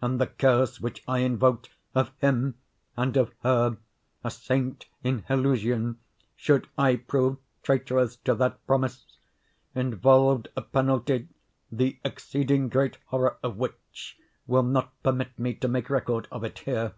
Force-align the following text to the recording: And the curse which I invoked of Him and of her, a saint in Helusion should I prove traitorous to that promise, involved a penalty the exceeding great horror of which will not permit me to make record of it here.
And 0.00 0.18
the 0.18 0.28
curse 0.28 0.80
which 0.80 1.04
I 1.06 1.18
invoked 1.18 1.68
of 1.94 2.10
Him 2.22 2.54
and 2.96 3.14
of 3.18 3.34
her, 3.42 3.76
a 4.24 4.30
saint 4.30 4.86
in 5.04 5.24
Helusion 5.28 5.98
should 6.34 6.68
I 6.78 6.96
prove 6.96 7.36
traitorous 7.62 8.16
to 8.24 8.34
that 8.36 8.66
promise, 8.66 9.04
involved 9.74 10.48
a 10.56 10.62
penalty 10.62 11.28
the 11.70 11.98
exceeding 12.02 12.70
great 12.70 12.96
horror 13.08 13.36
of 13.42 13.58
which 13.58 14.16
will 14.46 14.62
not 14.62 14.94
permit 15.02 15.38
me 15.38 15.52
to 15.56 15.68
make 15.68 15.90
record 15.90 16.28
of 16.30 16.44
it 16.44 16.60
here. 16.60 16.94